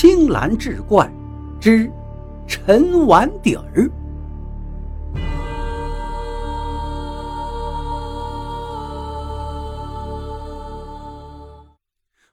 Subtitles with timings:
[0.00, 1.12] 青蓝志怪
[1.60, 1.92] 之
[2.46, 3.90] 陈碗底儿。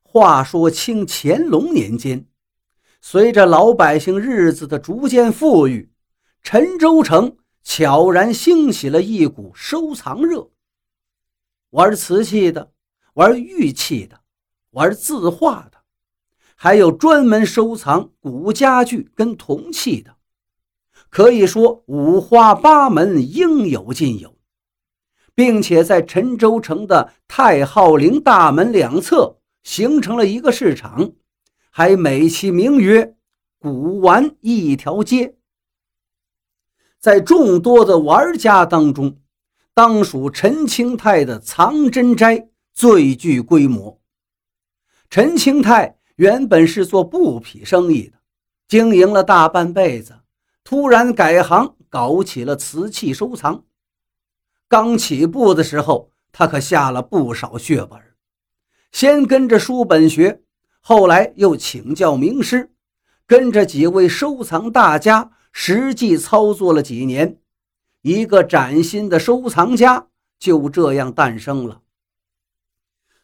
[0.03, 2.27] 话说清乾隆年间，
[3.01, 5.91] 随着老百姓日子的逐渐富裕，
[6.43, 10.51] 陈州城悄然兴起了一股收藏热。
[11.71, 12.71] 玩瓷器的，
[13.15, 14.19] 玩玉器的，
[14.69, 15.74] 玩字画的，
[16.55, 20.15] 还有专门收藏古家具跟铜器的，
[21.09, 24.35] 可以说五花八门，应有尽有，
[25.35, 29.37] 并且在陈州城的太昊陵大门两侧。
[29.65, 31.13] 形成了一个市场，
[31.71, 33.15] 还美其名曰
[33.57, 35.37] “古玩一条街”。
[37.01, 39.17] 在众多的玩家当中，
[39.73, 43.99] 当属陈清泰的藏珍斋最具规模。
[45.09, 48.17] 陈清泰原本是做布匹生意的，
[48.67, 50.19] 经营了大半辈子，
[50.63, 53.63] 突然改行搞起了瓷器收藏。
[54.67, 57.99] 刚起步的时候，他可下了不少血本。
[58.91, 60.41] 先跟着书本学，
[60.79, 62.71] 后来又请教名师，
[63.27, 67.37] 跟着几位收藏大家实际操作了几年，
[68.01, 70.07] 一个崭新的收藏家
[70.39, 71.81] 就这样诞生了。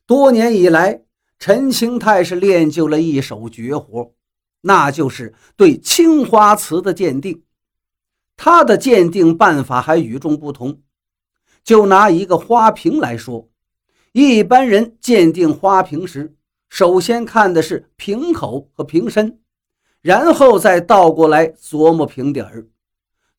[0.05, 1.01] 多年以来，
[1.41, 4.13] 陈清泰是练就了一手绝活，
[4.61, 7.41] 那就是对青花瓷的鉴定。
[8.37, 10.83] 他的鉴定办法还与众不同，
[11.63, 13.49] 就拿一个花瓶来说。
[14.11, 16.35] 一般人鉴定花瓶时，
[16.69, 19.39] 首先看的是瓶口和瓶身，
[20.03, 22.67] 然后再倒过来琢磨瓶底儿，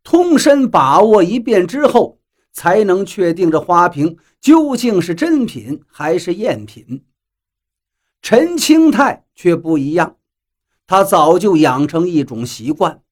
[0.02, 2.18] 通身把握一遍之后，
[2.52, 7.04] 才能确定这花瓶究竟是真品还是赝品。
[8.22, 10.16] 陈清泰却不一样，
[10.86, 13.02] 他早就养成一种习惯，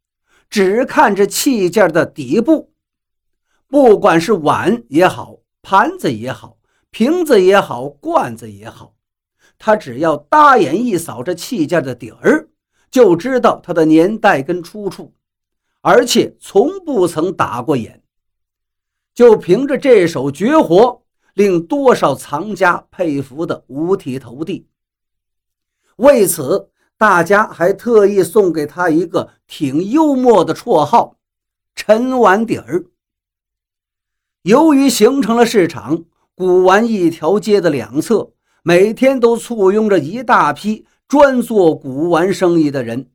[0.48, 2.72] 只看着器件的底部，
[3.67, 6.57] 不管是碗也好，盘子也好。
[6.92, 8.95] 瓶子也好，罐子也好，
[9.58, 12.48] 他只要搭眼一扫这器件的底儿，
[12.90, 15.14] 就知道它的年代跟出处，
[15.83, 18.02] 而且从不曾打过眼。
[19.14, 21.02] 就凭着这手绝活，
[21.35, 24.67] 令多少藏家佩服的五体投地。
[26.00, 26.68] 为此，
[26.98, 31.16] 大家还特意送给他一个挺幽默的绰号
[31.74, 32.84] ——“陈碗底儿”。
[34.42, 36.05] 由于形成了市场。
[36.33, 43.11] 古玩一条街的两侧，每天都簇拥着一大批专做古玩生意的人，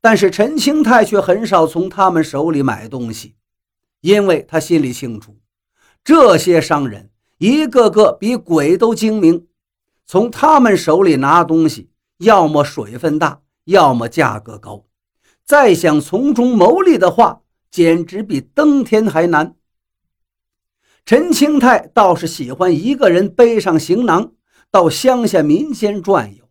[0.00, 3.34] 但是陈清泰却很少从他们手里买东西，
[4.00, 5.36] 因为他心里清楚，
[6.02, 9.46] 这些商人一个个比鬼都精明，
[10.12, 14.84] 从他们手里拿东西，要么水分大，要么价格高，
[15.42, 17.40] 再想从中牟利的话，
[17.70, 19.56] 简直比登天还难。
[21.06, 24.32] 陈清泰倒是喜欢一个人背上行囊
[24.70, 26.44] 到乡下民间转悠，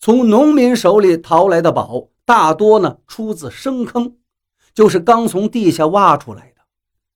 [0.00, 4.16] 从农民手里淘来的宝大多呢出自深坑，
[4.74, 6.62] 就是刚从地下挖出来的。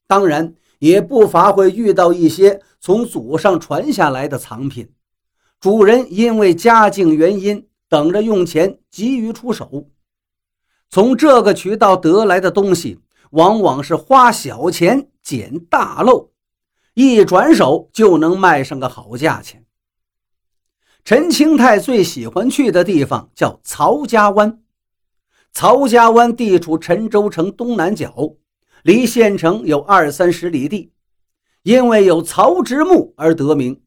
[0.07, 4.89] 当然，也不乏会遇到一些从祖上传下来的藏品，
[5.61, 9.91] 主人因为家境原因等着用钱，急于出手。
[10.89, 12.99] 从这个渠道得来的东西，
[13.33, 16.31] 往往是花小钱捡大漏。
[16.95, 19.67] 一转手就能卖上个好价钱。
[21.05, 24.63] 陈清泰最喜欢去的地方叫曹家湾。
[25.53, 28.37] 曹家湾地处陈州城东南角，
[28.83, 30.93] 离县城有二三十里地，
[31.63, 33.83] 因为有曹植墓而得名。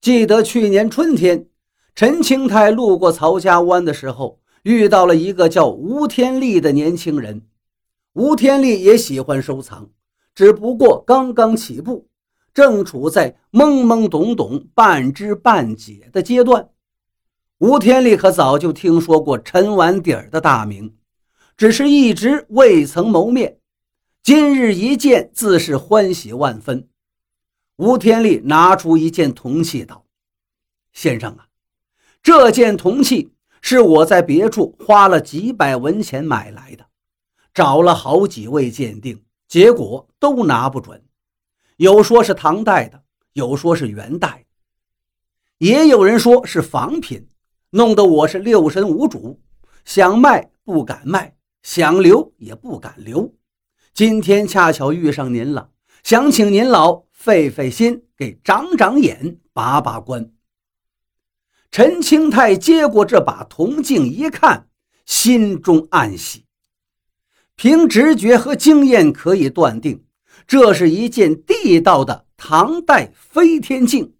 [0.00, 1.48] 记得去年春天，
[1.94, 7.42] 陈清泰路过曹家湾的时候，遇到了一个叫吴天利的年轻人。
[8.12, 9.90] 吴天利也喜欢收藏，
[10.34, 12.08] 只不过刚刚起步。
[12.54, 16.68] 正处在懵懵懂懂、半知半解的阶段，
[17.58, 20.96] 吴天利可早就听说过陈碗底儿的大名，
[21.56, 23.58] 只是一直未曾谋面。
[24.24, 26.88] 今日一见，自是欢喜万分。
[27.78, 30.04] 吴天利拿出一件铜器，道
[30.92, 31.46] ：“先生啊，
[32.24, 36.84] 这件铜器是我在别处花了几百文钱买来的，
[37.54, 41.00] 找了好几位鉴定，结果都拿不准。”
[41.78, 43.00] 有说是唐代的，
[43.34, 44.44] 有说是元代，
[45.58, 47.28] 也有人说是仿品，
[47.70, 49.40] 弄得我是六神无主，
[49.84, 53.32] 想卖不敢卖，想留也不敢留。
[53.94, 55.70] 今天恰巧遇上您了，
[56.02, 60.30] 想请您老费费心，给长长眼，把把关。
[61.72, 64.68] 陈清泰接过这把铜镜一看，
[65.04, 66.44] 心中暗喜。
[67.56, 70.04] 凭直觉和经验可以断定，
[70.46, 74.14] 这是一件地道的唐代飞天镜。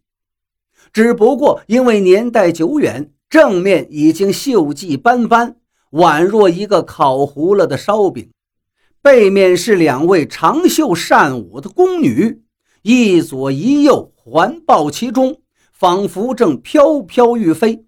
[0.92, 5.60] 只不过因为年代久远，正面已经锈迹斑斑，
[5.92, 8.32] 宛若一个烤糊了的烧饼；
[9.00, 12.42] 背面是两位长袖善舞的宫女，
[12.82, 15.42] 一左一右环抱其中，
[15.72, 17.84] 仿佛正飘飘欲飞。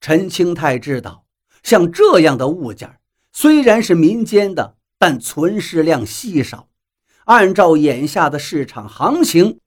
[0.00, 1.24] 陈清泰知道，
[1.62, 2.98] 像这样的物件。
[3.32, 6.68] 虽然是民间的，但存世量稀少。
[7.24, 9.60] 按照眼下的市场行情，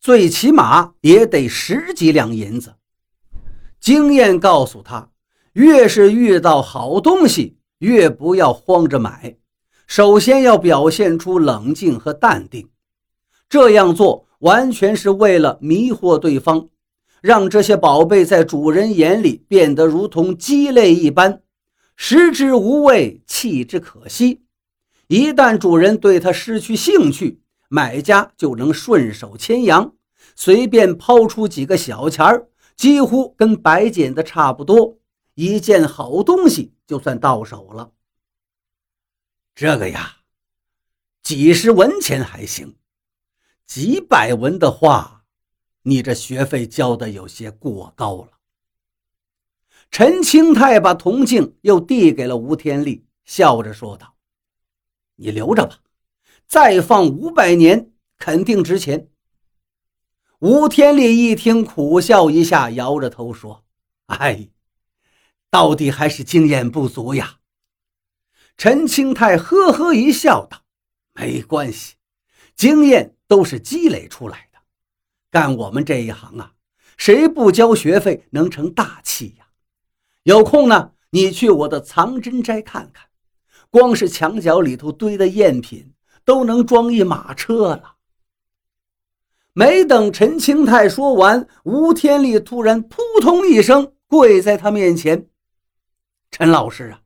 [0.00, 2.74] 最起码也得十几两银子。
[3.80, 5.10] 经验告诉他，
[5.54, 9.36] 越是遇到好东西，越不要慌着买。
[9.86, 12.68] 首先要表现出冷静和淡定，
[13.48, 16.68] 这样做完全是为了迷惑对方，
[17.20, 21.42] 让这些宝贝在主人眼里变得如同鸡肋一般。
[21.96, 24.42] 食之无味，弃之可惜。
[25.06, 29.94] 一旦主人对它失去兴趣，买家就能顺手牵羊，
[30.34, 34.98] 随便抛出几个小钱儿，几乎跟白捡的差不多。
[35.34, 37.92] 一件好东西就算到手了。
[39.54, 40.16] 这个呀，
[41.22, 42.74] 几十文钱还行，
[43.66, 45.24] 几百文的话，
[45.82, 48.32] 你这学费交的有些过高了。
[49.90, 54.16] 陈清泰把铜镜又递给了吴天利，笑着说道
[55.16, 55.80] ：“你留着吧，
[56.46, 59.08] 再放五百年，肯定值钱。”
[60.40, 63.64] 吴天利一听，苦笑一下，摇着头说
[64.06, 64.48] ：“哎，
[65.48, 67.38] 到底还是经验不足呀。”
[68.56, 70.64] 陈清泰呵呵一笑，道
[71.14, 71.94] ：“没关系，
[72.54, 74.60] 经验都是积累出来的。
[75.28, 76.52] 干我们这一行啊，
[76.96, 79.46] 谁不交学费能成大器呀？”
[80.22, 83.08] 有空呢，你去我的藏珍斋看看，
[83.70, 85.94] 光是墙角里头堆的赝品
[86.24, 87.96] 都能装一马车了。
[89.52, 95.26] 没等陈清泰说完，吴天利突然扑通一声跪在他面前
[96.30, 97.00] ：“陈老师啊，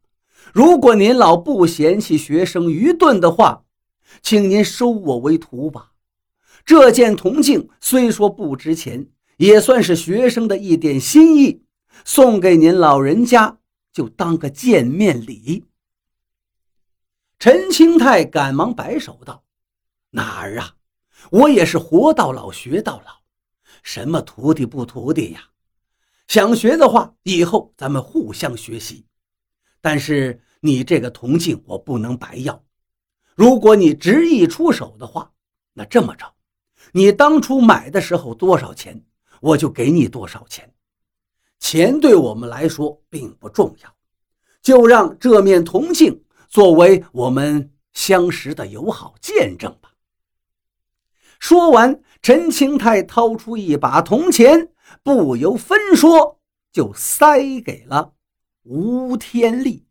[0.52, 3.64] 如果您老不嫌弃学生愚钝的话，
[4.20, 5.92] 请您收我为徒吧。
[6.68, 11.64] 这件铜镜虽说不值钱，也算是学生的一点心意。”
[12.04, 13.56] 送给您老人家，
[13.90, 15.64] 就当个见面礼。
[17.38, 19.44] 陈清泰赶忙摆手道
[20.12, 20.76] ：“哪儿啊，
[21.30, 23.22] 我也是活到老学到老，
[23.82, 25.48] 什么徒弟不徒弟呀？
[26.26, 29.06] 想学的话，以后咱们互相学习。
[29.80, 32.62] 但是你这个铜镜我不能白要，
[33.34, 35.32] 如果你执意出手的话，
[35.72, 36.34] 那这么着，
[36.92, 39.04] 你当初买的时候多少钱，
[39.40, 40.72] 我就给你多少钱。”
[41.58, 43.92] 钱对我们来说并不重要，
[44.62, 49.90] 就让这面铜镜作为我们相识的友好见证吧。
[51.40, 54.70] 说完，陈清泰掏出一把铜钱，
[55.02, 56.38] 不由分说
[56.70, 58.14] 就塞给了
[58.62, 59.87] 吴天利。